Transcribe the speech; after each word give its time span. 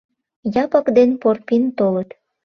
Япык 0.63 0.85
ден 0.97 1.09
Порпин 1.21 1.63
толыт. 1.77 2.09